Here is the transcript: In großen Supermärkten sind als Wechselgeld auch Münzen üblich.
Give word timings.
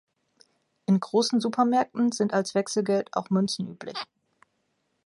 In 0.87 0.99
großen 0.99 1.39
Supermärkten 1.39 2.11
sind 2.11 2.33
als 2.33 2.55
Wechselgeld 2.55 3.13
auch 3.15 3.29
Münzen 3.29 3.67
üblich. 3.67 3.99